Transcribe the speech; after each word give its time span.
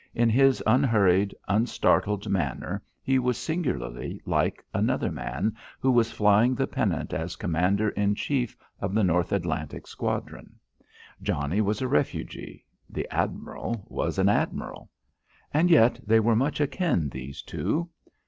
In 0.15 0.31
his 0.31 0.63
unhurried, 0.65 1.35
unstartled 1.47 2.27
manner 2.27 2.81
he 3.03 3.19
was 3.19 3.37
singularly 3.37 4.19
like 4.25 4.65
another 4.73 5.11
man 5.11 5.55
who 5.79 5.91
was 5.91 6.11
flying 6.11 6.55
the 6.55 6.65
pennant 6.65 7.13
as 7.13 7.35
commander 7.35 7.89
in 7.89 8.15
chief 8.15 8.57
of 8.79 8.95
the 8.95 9.03
North 9.03 9.31
Atlantic 9.31 9.85
Squadron. 9.85 10.55
Johnnie 11.21 11.61
was 11.61 11.83
a 11.83 11.87
refugee; 11.87 12.65
the 12.89 13.07
admiral 13.13 13.85
was 13.89 14.17
an 14.17 14.27
admiral. 14.27 14.89
And 15.53 15.69
yet 15.69 15.99
they 16.03 16.19
were 16.19 16.35
much 16.35 16.59
akin, 16.59 17.07
these 17.09 17.43
two. 17.43 17.87